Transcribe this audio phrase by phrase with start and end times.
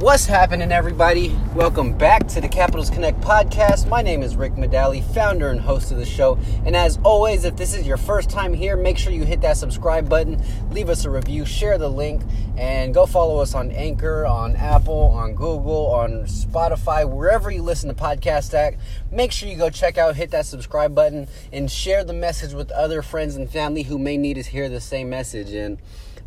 [0.00, 1.36] What's happening, everybody?
[1.56, 3.88] Welcome back to the Capitals Connect podcast.
[3.88, 6.38] My name is Rick Medali, founder and host of the show.
[6.64, 9.56] And as always, if this is your first time here, make sure you hit that
[9.56, 10.40] subscribe button,
[10.70, 12.22] leave us a review, share the link,
[12.56, 17.88] and go follow us on Anchor, on Apple, on Google, on Spotify, wherever you listen
[17.88, 18.74] to podcasts at.
[19.10, 22.70] Make sure you go check out, hit that subscribe button, and share the message with
[22.70, 25.50] other friends and family who may need to hear the same message.
[25.50, 25.78] And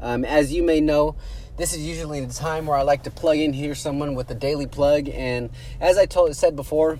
[0.01, 1.15] um, as you may know,
[1.57, 4.35] this is usually the time where I like to plug in here someone with a
[4.35, 5.07] daily plug.
[5.07, 6.99] And as I told said before,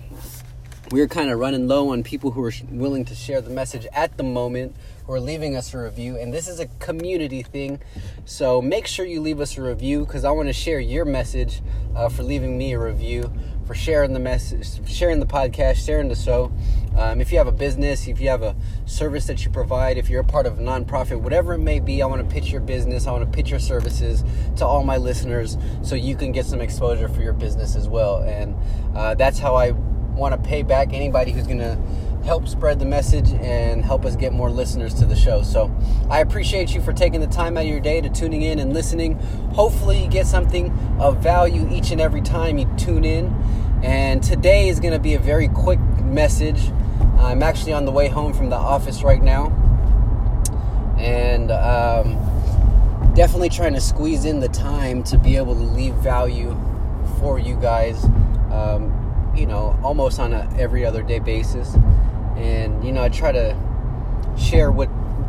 [0.92, 4.16] we're kind of running low on people who are willing to share the message at
[4.16, 7.80] the moment who are leaving us a review and this is a community thing
[8.24, 11.62] so make sure you leave us a review because i want to share your message
[11.96, 13.32] uh, for leaving me a review
[13.64, 16.52] for sharing the message, sharing the podcast, sharing the show.
[16.96, 20.10] Um, if you have a business, if you have a service that you provide, if
[20.10, 22.60] you're a part of a nonprofit, whatever it may be, I want to pitch your
[22.60, 24.24] business, I want to pitch your services
[24.56, 28.18] to all my listeners so you can get some exposure for your business as well.
[28.22, 28.54] And
[28.94, 31.78] uh, that's how I want to pay back anybody who's going to
[32.24, 35.42] help spread the message and help us get more listeners to the show.
[35.42, 35.74] So
[36.08, 38.72] I appreciate you for taking the time out of your day to tuning in and
[38.72, 39.18] listening.
[39.54, 40.70] Hopefully, you get something
[41.00, 43.26] of value each and every time you tune in.
[43.82, 46.70] And today is going to be a very quick message.
[47.18, 49.48] I'm actually on the way home from the office right now.
[50.98, 52.14] And um,
[53.14, 56.56] definitely trying to squeeze in the time to be able to leave value
[57.18, 58.04] for you guys.
[58.52, 58.98] Um,
[59.34, 61.74] you know, almost on a every other day basis
[62.36, 63.56] and you know I try to
[64.38, 64.88] share what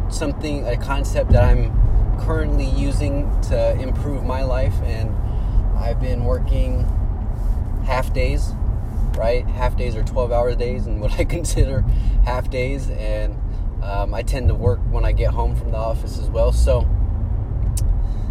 [0.09, 1.71] something a concept that I'm
[2.19, 4.75] currently using to improve my life.
[4.83, 5.13] And
[5.77, 6.85] I've been working
[7.85, 8.53] half days
[9.17, 9.45] right?
[9.47, 11.81] Half days or 12 hour days and what I consider
[12.25, 12.89] half days.
[12.89, 13.37] And
[13.83, 16.51] um, I tend to work when I get home from the office as well.
[16.51, 16.87] So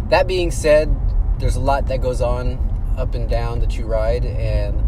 [0.09, 0.95] that being said
[1.39, 2.59] there's a lot that goes on
[2.97, 4.25] up and down that you ride.
[4.25, 4.81] And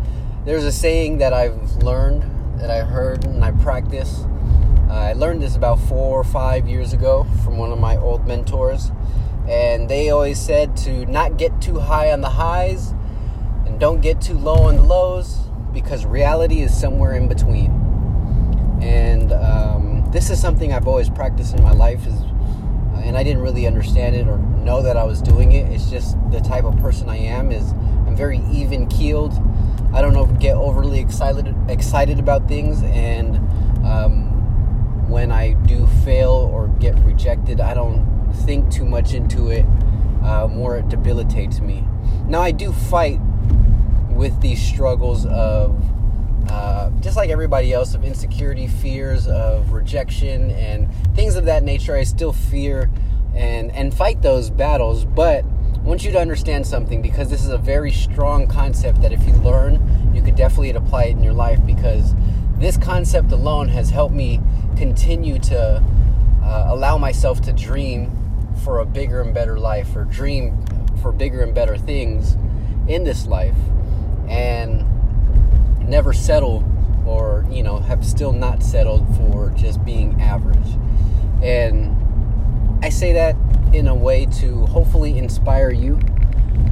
[0.45, 2.23] there's a saying that I've learned
[2.57, 4.25] that I heard and I practice.
[4.89, 8.27] Uh, I learned this about four or five years ago from one of my old
[8.27, 8.91] mentors,
[9.47, 12.93] and they always said to not get too high on the highs
[13.65, 15.37] and don't get too low on the lows
[15.73, 17.71] because reality is somewhere in between.
[18.81, 23.23] And um, this is something I've always practiced in my life, is, uh, and I
[23.23, 25.71] didn't really understand it or know that I was doing it.
[25.71, 27.51] It's just the type of person I am.
[27.51, 27.71] Is
[28.07, 29.33] I'm very even keeled
[29.95, 33.37] I don't know get overly excited excited about things, and
[33.85, 39.65] um, when I do fail or get rejected, I don't think too much into it.
[40.21, 41.87] Uh, more it debilitates me.
[42.27, 43.21] Now I do fight
[44.09, 45.81] with these struggles of
[46.49, 51.95] uh, just like everybody else of insecurity, fears of rejection, and things of that nature.
[51.95, 52.89] I still fear
[53.33, 55.45] and and fight those battles, but
[55.85, 59.24] I want you to understand something because this is a very strong concept that if
[60.73, 62.15] apply it in your life because
[62.57, 64.39] this concept alone has helped me
[64.77, 65.83] continue to
[66.43, 68.11] uh, allow myself to dream
[68.63, 70.65] for a bigger and better life or dream
[71.01, 72.37] for bigger and better things
[72.87, 73.57] in this life
[74.29, 74.85] and
[75.87, 76.63] never settle
[77.05, 80.77] or you know have still not settled for just being average.
[81.43, 81.91] And
[82.83, 83.35] i say that
[83.73, 85.99] in a way to hopefully inspire you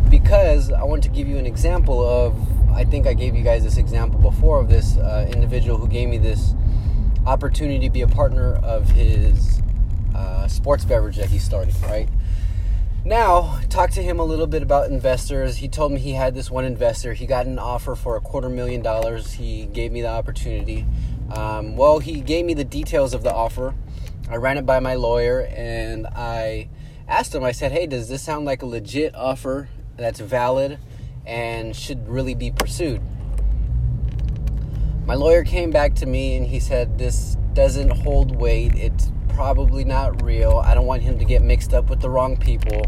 [0.09, 2.35] because I want to give you an example of
[2.75, 6.09] I think I gave you guys this example before of this uh, individual who gave
[6.09, 6.53] me this
[7.25, 9.61] opportunity to be a partner of his
[10.15, 12.09] uh, sports beverage that he started, right?
[13.05, 15.57] Now, talk to him a little bit about investors.
[15.57, 17.13] He told me he had this one investor.
[17.13, 19.33] He got an offer for a quarter million dollars.
[19.33, 20.85] He gave me the opportunity.
[21.35, 23.73] Um, well, he gave me the details of the offer.
[24.29, 26.69] I ran it by my lawyer and I
[27.07, 29.67] asked him, I said, hey, does this sound like a legit offer
[29.97, 30.79] that's valid
[31.25, 33.01] and should really be pursued?
[35.05, 38.73] My lawyer came back to me and he said, this doesn't hold weight.
[38.75, 40.57] It's probably not real.
[40.57, 42.85] I don't want him to get mixed up with the wrong people.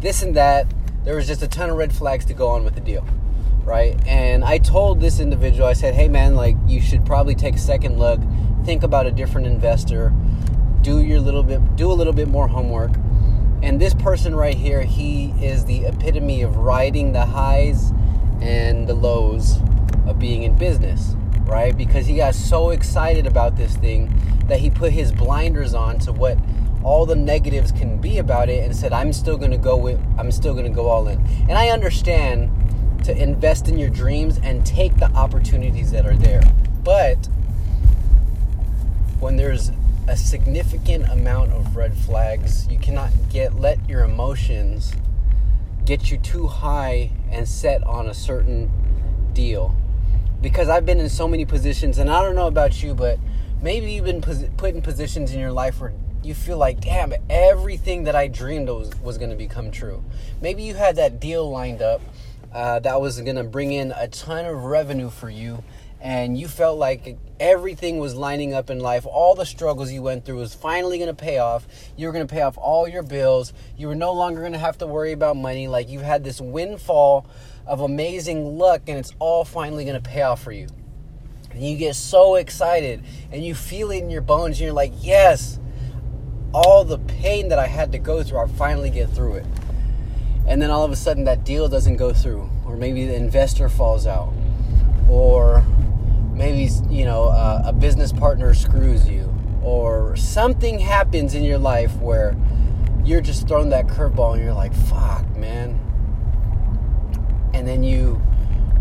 [0.00, 0.66] This and that.
[1.04, 3.06] There was just a ton of red flags to go on with the deal.
[3.64, 3.96] Right?
[4.06, 7.58] And I told this individual, I said, hey man, like, you should probably take a
[7.58, 8.20] second look,
[8.64, 10.12] think about a different investor,
[10.82, 12.92] do your little bit, do a little bit more homework
[13.62, 17.92] and this person right here, he is the epitome of riding the highs
[18.40, 19.58] and the lows
[20.06, 21.14] of being in business,
[21.44, 21.76] right?
[21.76, 24.12] Because he got so excited about this thing
[24.46, 26.38] that he put his blinders on to what
[26.82, 30.32] all the negatives can be about it and said, I'm still gonna go with I'm
[30.32, 31.18] still gonna go all in.
[31.48, 32.50] And I understand
[33.04, 36.42] to invest in your dreams and take the opportunities that are there.
[36.82, 37.28] But
[39.20, 39.70] when there's
[40.10, 42.66] a significant amount of red flags.
[42.66, 44.92] You cannot get let your emotions
[45.84, 48.72] get you too high and set on a certain
[49.32, 49.76] deal.
[50.40, 53.20] Because I've been in so many positions, and I don't know about you, but
[53.62, 55.92] maybe you've been put in positions in your life where
[56.24, 60.02] you feel like, damn, everything that I dreamed was, was going to become true.
[60.40, 62.00] Maybe you had that deal lined up
[62.52, 65.62] uh, that was going to bring in a ton of revenue for you,
[66.00, 69.06] and you felt like everything was lining up in life.
[69.06, 71.66] All the struggles you went through was finally going to pay off.
[71.96, 73.52] You were going to pay off all your bills.
[73.76, 75.68] You were no longer going to have to worry about money.
[75.68, 77.26] Like you had this windfall
[77.66, 80.68] of amazing luck, and it's all finally going to pay off for you.
[81.52, 84.92] And you get so excited, and you feel it in your bones, and you're like,
[85.00, 85.58] yes
[86.52, 89.46] all the pain that I had to go through, I finally get through it.
[90.46, 93.68] And then all of a sudden, that deal doesn't go through, or maybe the investor
[93.68, 94.32] falls out,
[95.08, 95.64] or
[96.40, 99.32] maybe you know uh, a business partner screws you,
[99.62, 102.34] or something happens in your life where
[103.04, 105.78] you're just thrown that curveball, and you're like, "Fuck, man!"
[107.52, 108.22] And then you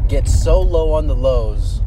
[0.08, 1.82] get so low on the lows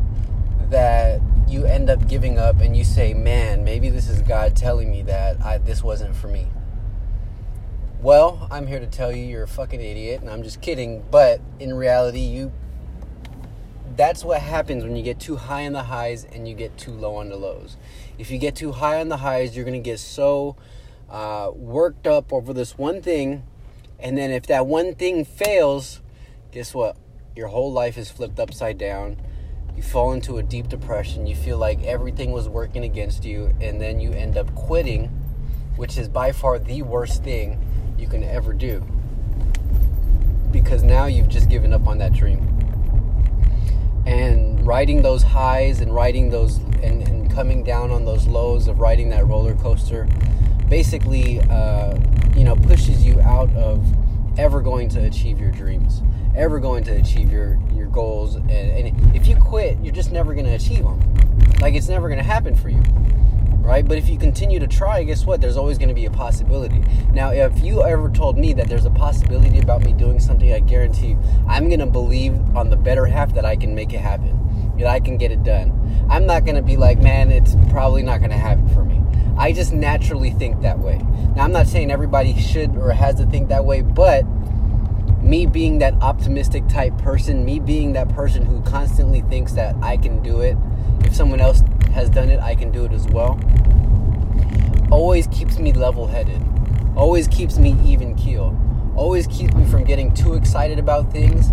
[0.68, 4.90] that you end up giving up and you say, man, maybe this is God telling
[4.90, 6.46] me that I, this wasn't for me.
[8.00, 11.04] Well, I'm here to tell you you're a fucking idiot, and I'm just kidding.
[11.10, 12.52] But in reality, you
[13.96, 16.92] that's what happens when you get too high on the highs and you get too
[16.92, 17.76] low on the lows.
[18.18, 20.56] If you get too high on the highs, you're gonna get so
[21.10, 23.44] uh, worked up over this one thing,
[23.98, 26.00] and then if that one thing fails,
[26.50, 26.96] guess what?
[27.36, 29.16] Your whole life is flipped upside down
[29.76, 33.80] you fall into a deep depression, you feel like everything was working against you, and
[33.80, 35.06] then you end up quitting,
[35.76, 37.58] which is by far the worst thing
[37.98, 38.84] you can ever do.
[40.50, 42.51] Because now you've just given up on that dream.
[44.06, 48.80] And riding those highs and riding those and, and coming down on those lows of
[48.80, 50.08] riding that roller coaster
[50.68, 51.96] basically, uh,
[52.36, 53.84] you know, pushes you out of
[54.38, 56.02] ever going to achieve your dreams
[56.34, 58.36] ever going to achieve your your goals.
[58.36, 61.00] And, and if you quit you're just never going to achieve them
[61.60, 62.82] like it's never going to happen for you
[63.62, 63.86] right?
[63.86, 65.40] But if you continue to try guess what?
[65.40, 66.82] There's always going to be a possibility.
[67.12, 70.60] Now if you ever told me that there's a possibility about me doing something i
[70.60, 71.18] guarantee you
[71.48, 74.38] i'm going to believe on the better half that i can make it happen
[74.78, 76.06] that i can get it done.
[76.10, 79.00] I'm not going to be like man it's probably not going to happen for me.
[79.36, 80.98] I just naturally think that way.
[81.36, 84.24] Now i'm not saying everybody should or has to think that way but
[85.22, 89.96] me being that optimistic type person, me being that person who constantly thinks that I
[89.96, 90.56] can do it,
[91.04, 91.62] if someone else
[91.92, 93.38] has done it, I can do it as well,
[94.90, 96.42] always keeps me level headed,
[96.96, 98.58] always keeps me even keel,
[98.96, 101.52] always keeps me from getting too excited about things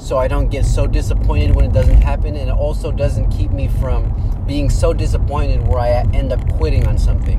[0.00, 3.50] so I don't get so disappointed when it doesn't happen, and it also doesn't keep
[3.50, 7.38] me from being so disappointed where I end up quitting on something,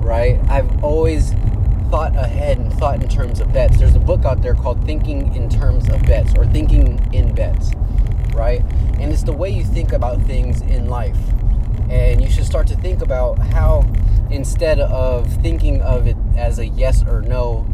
[0.00, 0.40] right?
[0.48, 1.32] I've always
[1.90, 3.78] thought ahead and thought in terms of bets.
[3.78, 7.70] There's a book out there called Thinking in Terms of Bets or Thinking in Bets,
[8.34, 8.62] right?
[8.98, 11.18] And it's the way you think about things in life.
[11.90, 13.84] And you should start to think about how,
[14.30, 17.66] instead of thinking of it as a yes or no,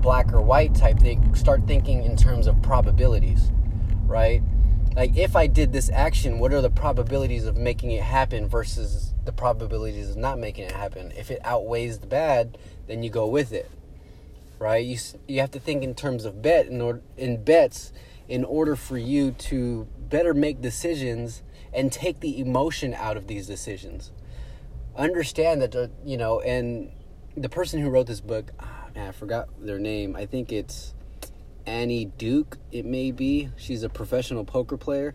[0.00, 3.50] black or white type thing, start thinking in terms of probabilities,
[4.06, 4.42] right?
[4.96, 9.14] Like, if I did this action, what are the probabilities of making it happen versus
[9.24, 11.12] the probabilities of not making it happen?
[11.16, 12.58] If it outweighs the bad,
[12.88, 13.70] then you go with it,
[14.58, 14.84] right?
[14.84, 14.98] You
[15.28, 17.92] you have to think in terms of bet in order in bets
[18.28, 21.42] in order for you to better make decisions
[21.72, 24.12] and take the emotion out of these decisions.
[24.96, 26.90] Understand that you know, and
[27.36, 30.16] the person who wrote this book, oh man, I forgot their name.
[30.16, 30.94] I think it's
[31.66, 32.58] Annie Duke.
[32.72, 33.50] It may be.
[33.56, 35.14] She's a professional poker player.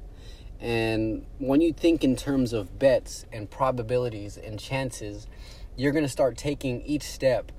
[0.60, 5.28] And when you think in terms of bets and probabilities and chances,
[5.76, 7.52] you're going to start taking each step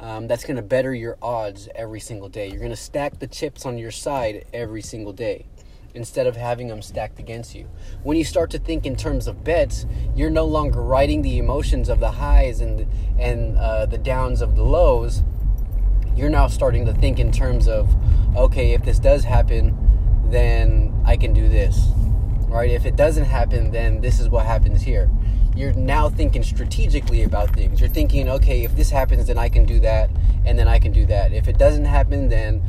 [0.00, 2.48] um, that's going to better your odds every single day.
[2.48, 5.46] You're going to stack the chips on your side every single day
[5.94, 7.68] instead of having them stacked against you.
[8.04, 11.88] When you start to think in terms of bets, you're no longer riding the emotions
[11.88, 12.86] of the highs and
[13.18, 15.22] and uh, the downs of the lows.
[16.14, 17.94] You're now starting to think in terms of,
[18.36, 19.76] okay, if this does happen,
[20.30, 21.90] then I can do this.
[22.48, 22.70] Right?
[22.70, 25.10] If it doesn't happen, then this is what happens here
[25.58, 27.80] you're now thinking strategically about things.
[27.80, 30.08] You're thinking, okay, if this happens, then I can do that,
[30.44, 31.32] and then I can do that.
[31.32, 32.62] If it doesn't happen, then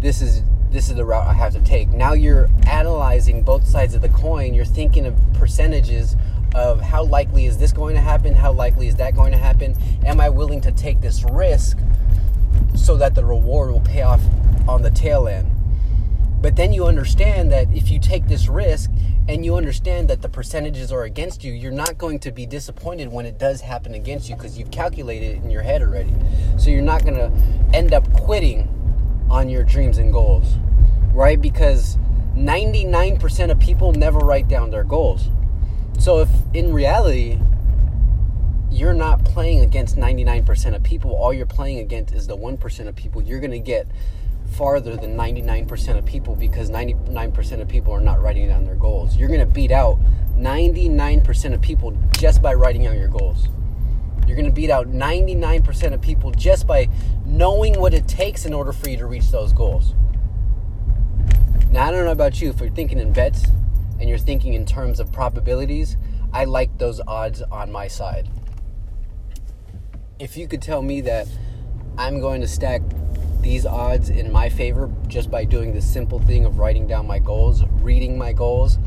[0.00, 1.88] this is this is the route I have to take.
[1.88, 4.54] Now you're analyzing both sides of the coin.
[4.54, 6.16] You're thinking of percentages
[6.54, 8.34] of how likely is this going to happen?
[8.34, 9.76] How likely is that going to happen?
[10.04, 11.78] Am I willing to take this risk
[12.74, 14.22] so that the reward will pay off
[14.66, 15.51] on the tail end?
[16.42, 18.90] But then you understand that if you take this risk
[19.28, 23.12] and you understand that the percentages are against you, you're not going to be disappointed
[23.12, 26.12] when it does happen against you because you've calculated it in your head already.
[26.58, 27.30] So you're not going to
[27.76, 28.68] end up quitting
[29.30, 30.56] on your dreams and goals,
[31.14, 31.40] right?
[31.40, 31.96] Because
[32.34, 35.28] 99% of people never write down their goals.
[36.00, 37.38] So if in reality,
[38.68, 42.96] you're not playing against 99% of people, all you're playing against is the 1% of
[42.96, 43.86] people, you're going to get
[44.52, 49.16] farther than 99% of people because 99% of people are not writing down their goals.
[49.16, 49.98] You're going to beat out
[50.36, 53.48] 99% of people just by writing out your goals.
[54.26, 56.88] You're going to beat out 99% of people just by
[57.26, 59.94] knowing what it takes in order for you to reach those goals.
[61.70, 63.46] Now, I don't know about you, if you're thinking in bets
[63.98, 65.96] and you're thinking in terms of probabilities,
[66.32, 68.28] I like those odds on my side.
[70.18, 71.26] If you could tell me that
[71.98, 72.82] I'm going to stack
[73.42, 77.18] these odds in my favor just by doing the simple thing of writing down my
[77.18, 78.78] goals, reading my goals,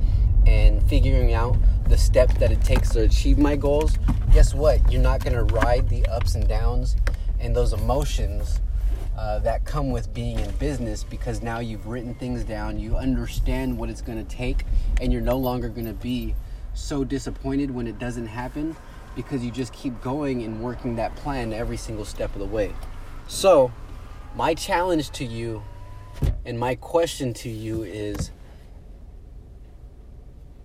[0.47, 1.57] and figuring out
[1.89, 3.97] the steps that it takes to achieve my goals,
[4.33, 4.91] guess what?
[4.91, 6.95] You're not going to ride the ups and downs
[7.39, 8.61] and those emotions
[9.17, 13.77] uh, that come with being in business because now you've written things down, you understand
[13.77, 14.65] what it's going to take,
[14.99, 16.35] and you're no longer going to be
[16.73, 18.75] so disappointed when it doesn't happen
[19.15, 22.73] because you just keep going and working that plan every single step of the way.
[23.27, 23.71] So,
[24.35, 25.63] my challenge to you
[26.45, 28.31] and my question to you is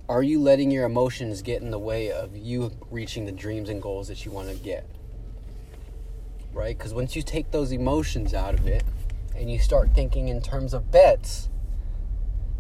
[0.09, 3.81] Are you letting your emotions get in the way of you reaching the dreams and
[3.81, 4.85] goals that you want to get?
[6.53, 6.77] Right?
[6.77, 8.83] Because once you take those emotions out of it
[9.37, 11.49] and you start thinking in terms of bets,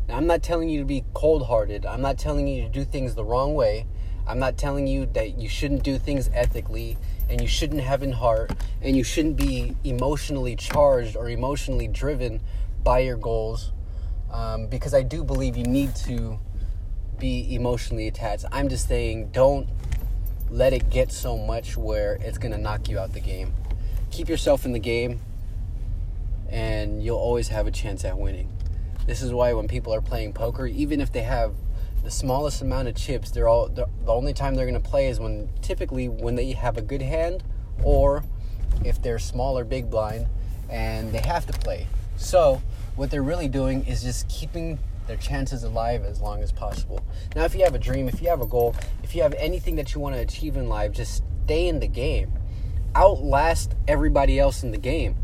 [0.08, 2.84] now, I'm not telling you to be cold hearted, I'm not telling you to do
[2.84, 3.86] things the wrong way.
[4.26, 6.98] I'm not telling you that you shouldn't do things ethically
[7.30, 8.50] and you shouldn't have in heart
[8.82, 12.40] and you shouldn't be emotionally charged or emotionally driven
[12.82, 13.72] by your goals
[14.32, 16.38] um, because I do believe you need to
[17.18, 18.44] be emotionally attached.
[18.50, 19.68] I'm just saying don't
[20.50, 23.54] let it get so much where it's going to knock you out the game.
[24.10, 25.20] Keep yourself in the game
[26.50, 28.52] and you'll always have a chance at winning.
[29.06, 31.54] This is why when people are playing poker, even if they have
[32.02, 33.30] the smallest amount of chips.
[33.30, 36.76] They're all the only time they're going to play is when typically when they have
[36.76, 37.42] a good hand
[37.82, 38.24] or
[38.84, 40.26] if they're small or big blind
[40.70, 41.86] and they have to play.
[42.16, 42.62] So
[42.96, 47.00] what they're really doing is just keeping their chances alive as long as possible.
[47.34, 49.76] Now, if you have a dream, if you have a goal, if you have anything
[49.76, 52.32] that you want to achieve in life, just stay in the game.
[52.94, 55.16] Outlast everybody else in the game.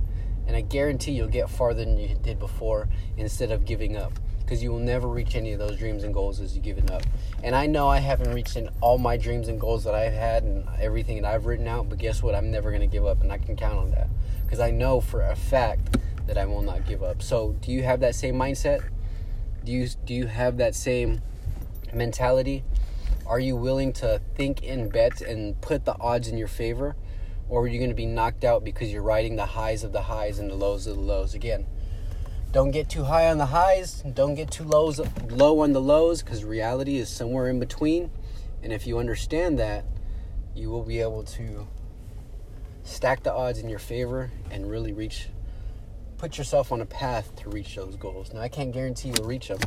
[0.46, 4.62] And I guarantee you'll get farther than you did before instead of giving up because
[4.62, 7.02] you will never reach any of those dreams and goals as you give it up.
[7.42, 10.44] And I know I haven't reached in all my dreams and goals that I've had
[10.44, 12.36] and everything that I've written out, but guess what?
[12.36, 14.06] I'm never going to give up, and I can count on that
[14.44, 15.96] because I know for a fact
[16.28, 17.22] that I will not give up.
[17.22, 18.88] So, do you have that same mindset?
[19.64, 21.22] Do you do you have that same
[21.92, 22.62] mentality?
[23.26, 26.94] Are you willing to think in bets and put the odds in your favor?
[27.48, 30.02] Or are you going to be knocked out because you're riding the highs of the
[30.02, 31.34] highs and the lows of the lows?
[31.34, 31.66] Again,
[32.52, 36.22] don't get too high on the highs, don't get too lows, low on the lows,
[36.22, 38.10] because reality is somewhere in between.
[38.62, 39.84] And if you understand that,
[40.54, 41.68] you will be able to
[42.82, 45.28] stack the odds in your favor and really reach
[46.18, 48.32] put yourself on a path to reach those goals.
[48.32, 49.58] Now, I can't guarantee you'll reach them,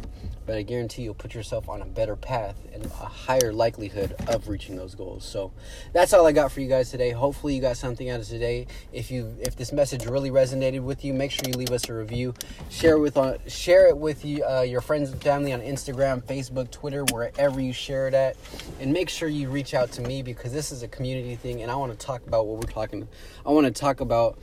[0.46, 4.48] but I guarantee you'll put yourself on a better path and a higher likelihood of
[4.48, 5.24] reaching those goals.
[5.26, 5.52] So,
[5.94, 7.12] that's all I got for you guys today.
[7.12, 8.68] Hopefully, you got something out of today.
[8.92, 11.94] If you if this message really resonated with you, make sure you leave us a
[11.94, 12.34] review.
[12.70, 15.62] Share it with on uh, share it with you, uh, your friends and family on
[15.62, 18.36] Instagram, Facebook, Twitter, wherever you share it at,
[18.80, 21.72] and make sure you reach out to me because this is a community thing, and
[21.72, 23.08] I want to talk about what we're talking.
[23.46, 24.40] I want to talk about.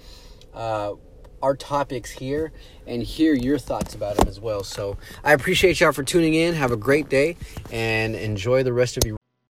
[0.54, 0.94] Uh,
[1.46, 2.50] our topics here
[2.88, 4.64] and hear your thoughts about them as well.
[4.64, 6.54] So I appreciate y'all for tuning in.
[6.54, 7.36] Have a great day
[7.70, 9.16] and enjoy the rest of your